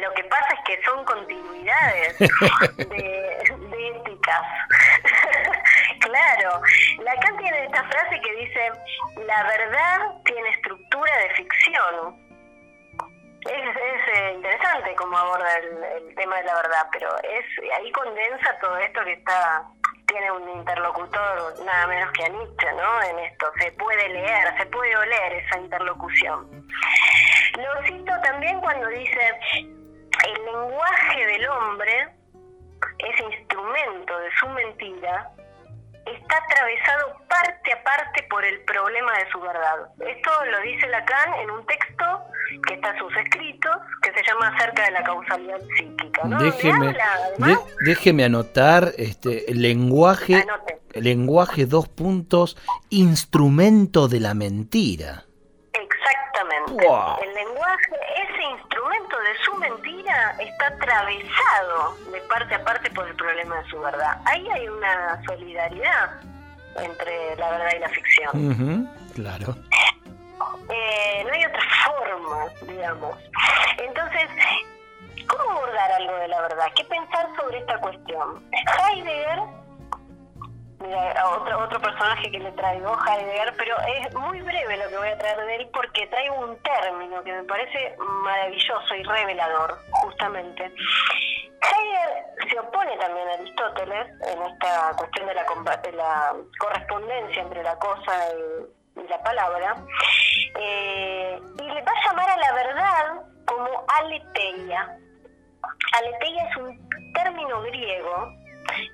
Lo 0.00 0.14
que 0.14 0.24
pasa 0.24 0.46
es 0.54 0.60
que 0.66 0.84
son 0.84 1.04
continuidades 1.04 2.18
de, 2.76 2.86
de 2.86 3.88
éticas. 3.88 4.42
claro, 6.00 6.60
Lacan 7.02 7.36
tiene 7.38 7.64
esta 7.64 7.82
frase 7.84 8.20
que 8.20 8.34
dice, 8.36 8.70
la 9.26 9.42
verdad 9.44 9.98
tiene 10.24 10.50
estructura 10.50 11.12
de 11.18 11.34
ficción 11.34 12.25
es, 13.48 14.08
eh, 14.14 14.32
interesante 14.34 14.94
cómo 14.96 15.16
aborda 15.16 15.48
el, 15.58 16.14
tema 16.14 16.36
de 16.36 16.44
la 16.44 16.54
verdad, 16.54 16.88
pero 16.92 17.08
es 17.22 17.44
ahí 17.78 17.92
condensa 17.92 18.58
todo 18.60 18.76
esto 18.78 19.04
que 19.04 19.12
está 19.12 19.64
tiene 20.06 20.30
un 20.30 20.48
interlocutor 20.48 21.64
nada 21.64 21.86
menos 21.88 22.12
que 22.12 22.24
a 22.24 22.28
Nietzsche, 22.28 22.72
¿no? 22.72 23.02
En 23.02 23.18
esto 23.18 23.46
se 23.58 23.72
puede 23.72 24.08
leer, 24.08 24.56
se 24.56 24.66
puede 24.66 24.96
oler 24.96 25.32
esa 25.32 25.58
interlocución. 25.58 26.66
Lo 27.58 27.82
cito 27.86 28.12
también 28.22 28.60
cuando 28.60 28.86
dice 28.88 29.20
el 29.54 30.44
lenguaje 30.44 31.26
del 31.26 31.48
hombre, 31.48 32.08
ese 32.98 33.24
instrumento 33.24 34.18
de 34.20 34.30
su 34.38 34.48
mentira, 34.48 35.30
está 36.06 36.36
atravesado 36.36 37.20
parte 37.28 37.72
a 37.72 37.82
parte 37.82 38.22
por 38.30 38.44
el 38.44 38.60
problema 38.60 39.12
de 39.18 39.30
su 39.30 39.40
verdad. 39.40 39.90
Esto 40.00 40.30
lo 40.50 40.60
dice 40.60 40.86
Lacan 40.88 41.34
en 41.42 41.50
un 41.50 41.66
texto 41.66 42.04
que 42.66 42.74
está 42.74 42.90
en 42.90 42.98
sus 42.98 43.16
escritos, 43.16 43.76
que 44.02 44.12
se 44.12 44.22
llama 44.26 44.48
Acerca 44.48 44.84
de 44.84 44.90
la 44.92 45.02
causalidad 45.02 45.60
psíquica. 45.76 46.22
Déjeme, 46.38 46.96
déjeme 47.84 48.24
anotar 48.24 48.92
este 48.96 49.50
el 49.50 49.62
lenguaje, 49.62 50.44
lenguaje 50.94 51.66
dos 51.66 51.88
puntos, 51.88 52.56
instrumento 52.90 54.08
de 54.08 54.20
la 54.20 54.34
mentira. 54.34 55.25
El 56.68 57.34
lenguaje, 57.34 57.92
ese 58.28 58.42
instrumento 58.42 59.16
de 59.20 59.44
su 59.44 59.54
mentira 59.56 60.36
está 60.40 60.66
atravesado 60.66 61.96
de 62.12 62.20
parte 62.22 62.54
a 62.54 62.64
parte 62.64 62.90
por 62.90 63.06
el 63.06 63.14
problema 63.14 63.56
de 63.62 63.70
su 63.70 63.80
verdad. 63.80 64.20
Ahí 64.24 64.48
hay 64.50 64.68
una 64.68 65.22
solidaridad 65.26 66.20
entre 66.76 67.36
la 67.36 67.50
verdad 67.50 67.72
y 67.76 67.78
la 67.78 67.88
ficción. 67.88 68.90
claro. 69.14 69.54
Eh, 70.68 71.24
no 71.24 71.32
hay 71.32 71.44
otra 71.44 71.62
forma, 71.84 72.46
digamos. 72.62 73.16
Entonces, 73.78 74.28
¿cómo 75.28 75.50
abordar 75.52 75.92
algo 75.92 76.16
de 76.16 76.28
la 76.28 76.40
verdad? 76.42 76.66
¿Qué 76.76 76.84
pensar 76.84 77.28
sobre 77.36 77.58
esta 77.58 77.78
cuestión? 77.78 78.44
Heidegger 78.52 79.65
mira, 80.80 81.28
otro, 81.28 81.58
otro 81.64 81.80
personaje 81.80 82.30
que 82.30 82.38
le 82.38 82.52
traigo, 82.52 82.96
Heidegger, 83.06 83.54
pero 83.56 83.76
es 83.80 84.14
muy 84.14 84.40
breve 84.40 84.76
lo 84.76 84.88
que 84.88 84.98
voy 84.98 85.08
a 85.08 85.18
traer 85.18 85.38
de 85.38 85.56
él 85.56 85.68
porque 85.72 86.06
traigo 86.06 86.36
un 86.36 86.56
término 86.62 87.22
que 87.22 87.32
me 87.32 87.44
parece 87.44 87.96
maravilloso 87.98 88.94
y 88.94 89.02
revelador, 89.02 89.78
justamente. 90.02 90.64
Heidegger 90.64 92.50
se 92.50 92.58
opone 92.60 92.96
también 92.98 93.28
a 93.28 93.32
Aristóteles 93.34 94.06
en 94.28 94.42
esta 94.42 94.92
cuestión 94.96 95.26
de 95.26 95.34
la, 95.34 95.44
la 95.92 96.34
correspondencia 96.58 97.42
entre 97.42 97.62
la 97.62 97.76
cosa 97.78 98.12
y, 98.96 99.08
la 99.08 99.22
palabra, 99.22 99.76
eh, 100.58 101.40
y 101.58 101.62
le 101.62 101.82
va 101.82 101.92
a 101.92 102.06
llamar 102.06 102.30
a 102.30 102.36
la 102.36 102.52
verdad 102.54 103.22
como 103.44 103.84
aletheia. 104.00 104.98
Aletheia 105.92 106.48
es 106.48 106.56
un 106.56 106.88
término 107.14 107.62
griego 107.62 108.32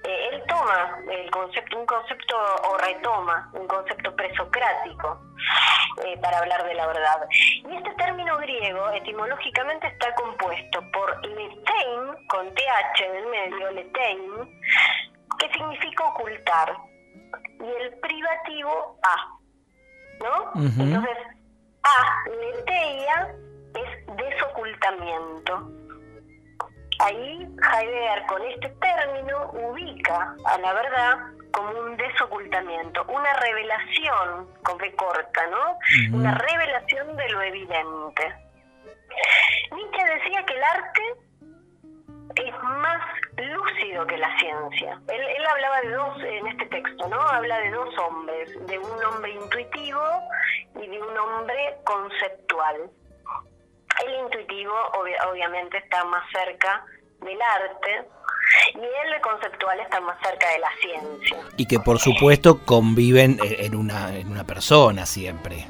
eh, 0.05 0.29
él 0.33 0.43
toma 0.49 0.99
el 1.11 1.31
concepto, 1.31 1.79
un 1.79 1.87
concepto 1.87 2.37
o 2.69 2.79
retoma 2.79 3.51
un 3.55 3.67
concepto 3.67 4.15
presocrático 4.15 5.21
eh, 6.05 6.19
para 6.21 6.39
hablar 6.39 6.65
de 6.65 6.75
la 6.75 6.87
verdad. 6.87 7.27
Y 7.31 7.77
este 7.77 7.91
término 7.95 8.37
griego 8.39 8.91
etimológicamente 8.91 9.87
está 9.89 10.15
compuesto 10.15 10.83
por 10.93 11.27
letein, 11.27 12.27
con 12.29 12.55
th 12.55 12.65
en 13.01 13.17
el 13.17 13.27
medio, 13.27 13.71
letein, 13.73 14.61
que 15.39 15.49
significa 15.53 16.05
ocultar, 16.05 16.77
y 17.61 17.83
el 17.83 17.99
privativo 18.01 18.99
a, 19.03 19.17
¿no? 20.21 20.53
Entonces, 20.83 21.19
a, 21.83 22.29
leteia, 22.29 23.35
es 23.75 24.17
desocultamiento 24.17 25.82
Ahí 27.03 27.49
Heidegger 27.73 28.27
con 28.27 28.43
este 28.43 28.69
término 28.69 29.51
ubica 29.53 30.37
a 30.45 30.59
la 30.59 30.73
verdad 30.73 31.19
como 31.53 31.71
un 31.81 31.97
desocultamiento, 31.97 33.05
una 33.09 33.33
revelación, 33.35 34.49
con 34.63 34.79
que 34.79 34.95
corta, 34.95 35.47
¿no? 35.49 35.79
Una 36.17 36.35
revelación 36.35 37.17
de 37.17 37.29
lo 37.31 37.43
evidente. 37.43 38.35
Nietzsche 39.73 40.05
decía 40.15 40.45
que 40.47 40.55
el 40.55 40.63
arte 40.63 41.03
es 42.37 42.63
más 42.63 43.03
lúcido 43.37 44.07
que 44.07 44.17
la 44.17 44.39
ciencia. 44.39 45.01
Él, 45.09 45.21
él, 45.21 45.47
hablaba 45.47 45.81
de 45.83 45.91
dos, 45.91 46.23
en 46.23 46.47
este 46.47 46.67
texto, 46.67 47.09
¿no? 47.09 47.21
Habla 47.21 47.59
de 47.59 47.71
dos 47.71 47.99
hombres, 47.99 48.67
de 48.67 48.79
un 48.79 49.05
hombre 49.05 49.33
intuitivo 49.33 50.03
y 50.77 50.87
de 50.87 51.03
un 51.03 51.19
hombre 51.19 51.77
conceptual. 51.85 52.91
El 54.07 54.15
intuitivo 54.25 54.75
obviamente 55.31 55.79
está 55.79 56.05
más 56.05 56.25
cerca 56.33 56.85
del 57.21 57.41
arte 57.41 58.09
y 58.75 58.79
el 58.79 59.21
conceptual 59.21 59.79
está 59.81 60.01
más 60.01 60.19
cerca 60.23 60.49
de 60.51 60.59
la 60.59 60.69
ciencia. 60.81 61.39
Y 61.57 61.67
que 61.67 61.79
por 61.79 61.99
supuesto 61.99 62.65
conviven 62.65 63.39
en 63.43 63.75
una, 63.75 64.15
en 64.15 64.31
una 64.31 64.45
persona 64.45 65.07
siempre. 65.07 65.67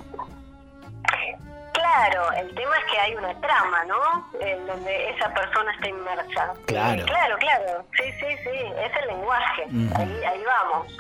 Claro, 1.73 2.33
el 2.33 2.55
tema 2.55 2.77
es 2.79 2.85
que 2.91 2.99
hay 2.99 3.15
una 3.15 3.39
trama, 3.41 3.85
¿no? 3.85 4.31
En 4.41 4.67
donde 4.67 5.11
esa 5.11 5.33
persona 5.35 5.73
está 5.75 5.89
inmersa. 5.89 6.55
Claro. 6.67 7.05
claro, 7.05 7.37
claro. 7.39 7.85
Sí, 7.99 8.05
sí, 8.19 8.27
sí. 8.43 8.73
Es 8.79 8.93
el 9.03 9.09
lenguaje. 9.09 9.67
ahí, 9.97 10.25
ahí 10.25 10.43
vamos. 10.45 10.99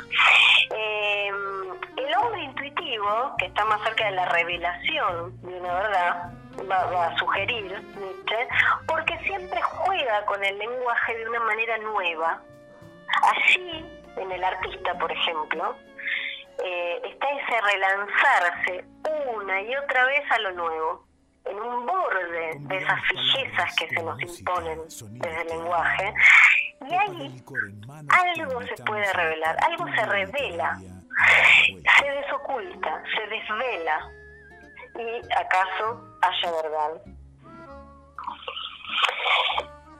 Eh, 0.71 1.31
el 1.97 2.14
hombre 2.17 2.43
intuitivo, 2.43 3.35
que 3.38 3.47
está 3.47 3.64
más 3.64 3.83
cerca 3.83 4.05
de 4.05 4.12
la 4.12 4.26
revelación 4.26 5.41
de 5.41 5.61
una 5.61 5.73
verdad, 5.75 6.33
va, 6.62 7.07
a 7.07 7.19
sugerir 7.19 7.64
Nietzsche, 7.64 8.49
porque 8.87 9.19
siempre 9.25 9.61
juega 9.62 10.25
con 10.26 10.42
el 10.45 10.59
lenguaje 10.59 11.16
de 11.16 11.28
una 11.28 11.40
manera 11.40 11.78
nueva. 11.78 12.40
Así, 13.23 13.85
en 14.16 14.33
el 14.33 14.45
artista, 14.45 14.95
por 14.99 15.11
ejemplo, 15.12 15.76
eh, 16.64 17.00
está 17.04 17.31
ese 17.31 17.61
relanzarse 17.61 18.85
una 19.35 19.61
y 19.62 19.76
otra 19.76 20.04
vez 20.07 20.31
a 20.31 20.38
lo 20.40 20.52
nuevo, 20.52 21.04
en 21.45 21.61
un 21.61 21.87
borde 21.87 22.54
de 22.59 22.76
esas 22.76 23.00
fijezas 23.07 23.75
que 23.76 23.88
se 23.88 24.02
nos 24.02 24.21
imponen 24.23 24.81
desde 24.87 25.42
el 25.42 25.49
lenguaje, 25.49 26.14
y 26.88 26.95
ahí 26.95 27.45
algo 28.09 28.62
se 28.62 28.83
puede 28.85 29.12
revelar, 29.12 29.57
algo 29.64 29.87
se 29.88 30.04
revela, 30.07 30.78
se 31.99 32.11
desoculta, 32.11 33.02
se 33.14 33.26
desvela, 33.26 34.11
y 34.99 35.33
acaso 35.35 36.12
haya 36.23 36.52
verdad. 36.62 37.02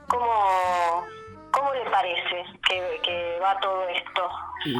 ¿Cómo, 0.07 1.05
cómo 1.51 1.73
le 1.73 1.89
parece 1.89 2.45
que, 2.67 3.39
va 3.41 3.59
todo 3.59 3.87
esto? 3.89 4.21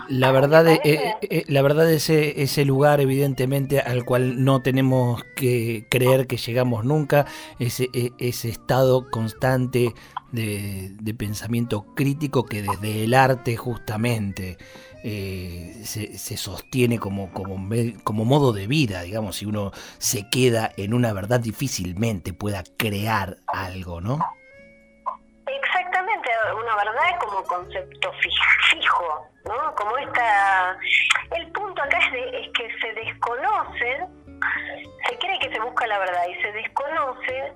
La 0.07 0.31
verdad, 0.31 0.67
eh, 0.67 0.79
eh, 0.83 1.15
eh, 1.21 1.43
la 1.47 1.61
verdad 1.61 1.89
es 1.91 2.09
ese 2.09 2.65
lugar 2.65 3.01
evidentemente 3.01 3.79
al 3.79 4.05
cual 4.05 4.43
no 4.43 4.61
tenemos 4.61 5.23
que 5.35 5.87
creer 5.89 6.27
que 6.27 6.37
llegamos 6.37 6.85
nunca, 6.85 7.25
ese, 7.59 7.89
e, 7.93 8.11
ese 8.19 8.49
estado 8.49 9.09
constante 9.09 9.93
de, 10.31 10.91
de 11.01 11.13
pensamiento 11.13 11.85
crítico 11.95 12.45
que 12.45 12.61
desde 12.61 13.03
el 13.03 13.13
arte 13.13 13.57
justamente 13.57 14.57
eh, 15.03 15.73
se, 15.83 16.37
sostiene 16.37 16.97
como, 16.97 17.31
como, 17.33 17.55
como 18.05 18.25
modo 18.25 18.53
de 18.53 18.67
vida, 18.67 19.01
digamos, 19.01 19.35
si 19.35 19.45
uno 19.45 19.71
se 19.97 20.29
queda 20.29 20.71
en 20.77 20.93
una 20.93 21.11
verdad 21.11 21.41
difícilmente 21.41 22.33
pueda 22.33 22.63
crear 22.77 23.35
algo, 23.47 23.99
¿no? 23.99 24.19
Exactamente, 25.45 26.29
una 26.55 26.75
verdad 26.77 27.19
como 27.19 27.43
concepto 27.43 28.11
fijo, 28.71 29.27
¿no? 29.45 29.75
Como 29.75 29.97
esta... 29.97 30.77
El 31.35 31.51
punto 31.51 31.81
acá 31.81 31.97
es, 31.97 32.45
es 32.45 32.51
que 32.53 32.69
se 32.79 32.93
desconoce, 32.93 34.07
se 35.09 35.17
cree 35.17 35.39
que 35.39 35.51
se 35.51 35.59
busca 35.59 35.85
la 35.87 35.99
verdad 35.99 36.23
y 36.29 36.41
se 36.41 36.51
desconoce 36.53 37.53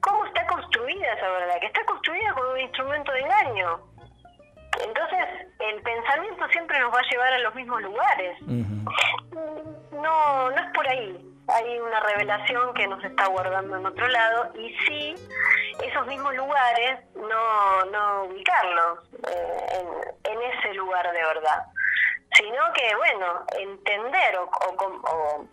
cómo 0.00 0.26
está 0.26 0.44
construida 0.46 1.12
esa 1.12 1.28
verdad, 1.28 1.60
que 1.60 1.66
está 1.66 1.84
construida 1.84 2.32
con 2.32 2.48
un 2.48 2.60
instrumento 2.60 3.12
de 3.12 3.20
engaño 3.20 3.89
entonces, 4.84 5.48
el 5.58 5.82
pensamiento 5.82 6.48
siempre 6.48 6.78
nos 6.80 6.94
va 6.94 7.00
a 7.00 7.10
llevar 7.10 7.32
a 7.32 7.38
los 7.38 7.54
mismos 7.54 7.82
lugares. 7.82 8.40
No, 8.42 10.50
no 10.50 10.56
es 10.56 10.70
por 10.74 10.88
ahí. 10.88 11.26
Hay 11.48 11.80
una 11.80 12.00
revelación 12.00 12.72
que 12.74 12.86
nos 12.86 13.02
está 13.02 13.26
guardando 13.26 13.76
en 13.76 13.86
otro 13.86 14.06
lado 14.08 14.52
y 14.56 14.72
sí, 14.86 15.14
esos 15.82 16.06
mismos 16.06 16.34
lugares 16.36 17.00
no, 17.16 17.84
no 17.86 18.24
ubicarlos 18.24 19.00
eh, 19.28 19.84
en, 20.24 20.42
ese 20.42 20.74
lugar 20.74 21.10
de 21.12 21.22
verdad, 21.22 21.66
sino 22.34 22.72
que, 22.72 22.94
bueno, 22.94 23.44
entender 23.58 24.38
o, 24.38 24.44
o 24.44 25.44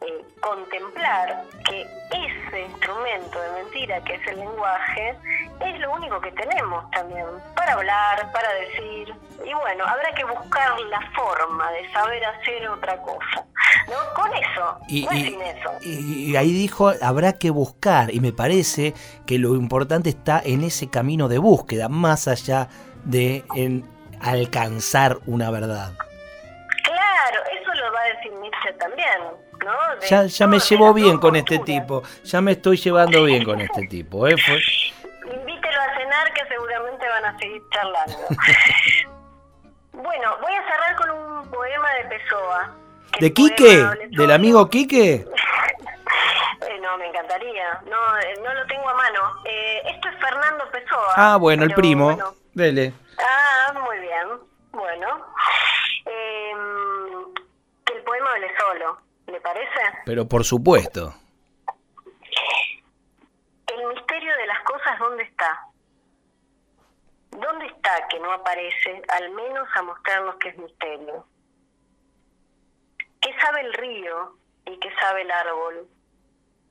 eh, 0.00 0.24
contemplar 0.40 1.44
que 1.68 1.84
ese 2.12 2.60
instrumento 2.60 3.40
de 3.40 3.62
mentira 3.62 4.00
que 4.04 4.14
es 4.14 4.26
el 4.28 4.38
lenguaje 4.38 5.16
es 5.60 5.80
lo 5.80 5.92
único 5.92 6.20
que 6.20 6.30
tenemos 6.32 6.90
también 6.90 7.24
para 7.54 7.72
hablar, 7.74 8.32
para 8.32 8.52
decir. 8.54 9.14
Y 9.44 9.54
bueno, 9.54 9.84
habrá 9.86 10.12
que 10.14 10.24
buscar 10.24 10.78
la 10.80 11.00
forma 11.12 11.70
de 11.72 11.90
saber 11.92 12.24
hacer 12.24 12.68
otra 12.68 12.96
cosa. 13.02 13.44
¿no? 13.88 14.14
Con 14.14 14.30
eso, 14.34 14.78
y, 14.88 15.04
no 15.04 15.10
sin 15.12 15.42
eso. 15.42 15.70
Y, 15.82 16.36
ahí 16.36 16.52
dijo, 16.52 16.92
habrá 17.02 17.34
que 17.34 17.50
buscar. 17.50 18.12
Y 18.12 18.20
me 18.20 18.32
parece 18.32 18.94
que 19.26 19.38
lo 19.38 19.54
importante 19.54 20.10
está 20.10 20.40
en 20.44 20.64
ese 20.64 20.90
camino 20.90 21.28
de 21.28 21.38
búsqueda, 21.38 21.88
más 21.88 22.28
allá 22.28 22.68
de 23.04 23.44
en 23.54 23.84
alcanzar 24.20 25.18
una 25.26 25.50
verdad. 25.50 25.92
Claro, 26.84 27.40
eso 27.60 27.74
lo 27.74 27.92
va 27.92 28.00
a 28.00 28.16
decir 28.16 28.32
Nietzsche 28.32 28.72
también 28.74 29.48
ya, 30.08 30.26
ya 30.26 30.46
me 30.46 30.58
llevo 30.58 30.94
bien 30.94 31.18
con 31.18 31.36
este 31.36 31.58
tipo, 31.58 32.02
ya 32.24 32.40
me 32.40 32.52
estoy 32.52 32.76
llevando 32.76 33.24
bien 33.24 33.44
con 33.44 33.60
este 33.60 33.86
tipo. 33.86 34.26
¿eh? 34.26 34.34
Que 34.34 34.60
seguramente 36.58 37.08
van 37.08 37.24
a 37.24 37.38
seguir 37.38 37.62
charlando. 37.70 38.18
bueno, 39.92 40.36
voy 40.40 40.52
a 40.52 40.62
cerrar 40.62 40.96
con 40.96 41.10
un 41.10 41.50
poema 41.50 41.94
de 41.94 42.04
Pessoa. 42.04 42.74
¿De 43.20 43.32
Quique? 43.32 43.86
¿Del 44.10 44.30
amigo 44.32 44.68
Quique? 44.68 45.26
Eh, 46.60 46.80
no, 46.80 46.98
me 46.98 47.06
encantaría. 47.06 47.80
No, 47.88 48.18
eh, 48.18 48.34
no 48.42 48.52
lo 48.52 48.66
tengo 48.66 48.88
a 48.88 48.94
mano. 48.94 49.20
Eh, 49.44 49.80
esto 49.86 50.08
es 50.08 50.18
Fernando 50.18 50.68
Pessoa. 50.72 51.14
Ah, 51.16 51.36
bueno, 51.36 51.62
el 51.62 51.72
primo. 51.72 52.18
Dele. 52.52 52.92
Ah, 53.16 53.72
muy 53.74 53.98
bien. 54.00 54.26
Bueno. 54.72 55.24
Em, 56.04 57.34
que 57.86 57.92
el 57.94 58.02
poema 58.02 58.32
hable 58.32 58.48
solo. 58.58 59.00
¿Le 59.28 59.40
parece? 59.40 59.80
Pero 60.04 60.26
por 60.26 60.44
supuesto. 60.44 61.14
El 63.68 63.86
misterio 63.94 64.36
de 64.36 64.46
las 64.46 64.60
cosas, 64.64 64.98
¿dónde 64.98 65.22
está? 65.22 65.68
¿Dónde 67.40 67.66
está 67.66 68.08
que 68.08 68.18
no 68.18 68.32
aparece, 68.32 69.00
al 69.08 69.30
menos 69.30 69.68
a 69.76 69.82
mostrarnos 69.82 70.36
que 70.36 70.48
es 70.48 70.58
misterio? 70.58 71.24
¿Qué 73.20 73.32
sabe 73.40 73.60
el 73.60 73.72
río 73.74 74.36
y 74.66 74.76
qué 74.80 74.92
sabe 74.96 75.22
el 75.22 75.30
árbol? 75.30 75.88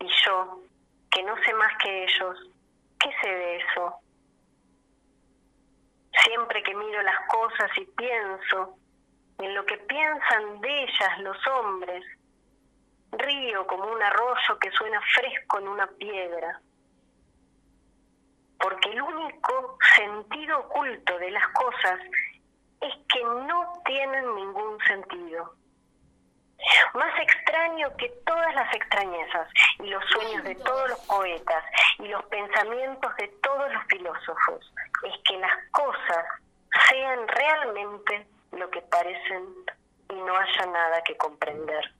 Y 0.01 0.07
yo, 0.25 0.61
que 1.09 1.23
no 1.23 1.35
sé 1.43 1.53
más 1.53 1.71
que 1.77 2.03
ellos, 2.03 2.37
¿qué 2.99 3.09
sé 3.21 3.29
de 3.29 3.55
eso? 3.57 3.95
Siempre 6.25 6.61
que 6.63 6.75
miro 6.75 7.01
las 7.01 7.27
cosas 7.27 7.71
y 7.77 7.85
pienso 7.85 8.77
en 9.39 9.55
lo 9.55 9.65
que 9.65 9.77
piensan 9.77 10.59
de 10.59 10.83
ellas 10.83 11.19
los 11.19 11.47
hombres, 11.47 12.03
río 13.13 13.65
como 13.67 13.89
un 13.89 14.03
arroyo 14.03 14.59
que 14.59 14.71
suena 14.71 14.99
fresco 15.15 15.59
en 15.59 15.67
una 15.69 15.87
piedra. 15.87 16.59
Porque 18.59 18.89
el 18.91 19.01
único 19.01 19.77
sentido 19.95 20.59
oculto 20.59 21.17
de 21.17 21.31
las 21.31 21.47
cosas 21.49 21.99
es 22.81 22.93
que 23.11 23.23
no 23.23 23.81
tienen 23.85 24.35
ningún 24.35 24.77
sentido. 24.85 25.53
Más 26.93 27.19
extraño 27.19 27.95
que 27.97 28.09
todas 28.25 28.53
las 28.55 28.73
extrañezas 28.73 29.47
y 29.79 29.87
los 29.87 30.03
sueños 30.09 30.43
de 30.43 30.55
todos 30.55 30.89
los 30.89 30.99
poetas 31.05 31.63
y 31.99 32.07
los 32.07 32.23
pensamientos 32.25 33.15
de 33.17 33.27
todos 33.43 33.71
los 33.71 33.83
filósofos 33.85 34.73
es 35.03 35.13
que 35.25 35.37
las 35.37 35.53
cosas 35.71 36.25
sean 36.89 37.27
realmente 37.27 38.27
lo 38.51 38.69
que 38.71 38.81
parecen 38.81 39.45
y 40.09 40.15
no 40.15 40.35
haya 40.35 40.65
nada 40.65 41.03
que 41.03 41.15
comprender. 41.17 41.93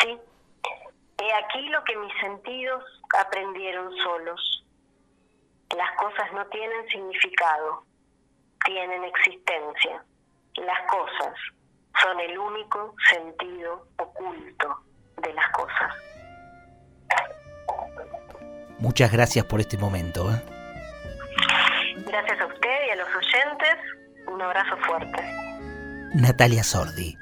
Sí, 0.00 0.18
he 1.30 1.34
aquí 1.34 1.68
lo 1.68 1.82
que 1.84 1.96
mis 1.96 2.12
sentidos 2.20 2.82
aprendieron 3.18 3.94
solos. 3.98 4.64
Las 5.76 5.90
cosas 5.96 6.32
no 6.32 6.44
tienen 6.46 6.88
significado, 6.88 7.84
tienen 8.64 9.04
existencia. 9.04 10.04
Las 10.56 10.80
cosas 10.90 11.34
son 12.02 12.20
el 12.20 12.38
único 12.38 12.94
sentido 13.08 13.86
oculto 13.98 14.80
de 15.18 15.32
las 15.32 15.50
cosas. 15.50 15.94
Muchas 18.78 19.12
gracias 19.12 19.44
por 19.44 19.60
este 19.60 19.76
momento. 19.78 20.30
¿eh? 20.32 20.42
Gracias 22.06 22.40
a 22.40 22.46
usted 22.46 22.86
y 22.88 22.90
a 22.90 22.96
los 22.96 23.08
oyentes. 23.08 23.76
Un 24.26 24.42
abrazo 24.42 24.76
fuerte. 24.86 25.22
Natalia 26.14 26.64
Sordi. 26.64 27.16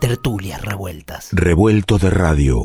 Tertulias 0.00 0.62
revueltas. 0.62 1.30
Revuelto 1.32 1.98
de 1.98 2.10
radio. 2.10 2.64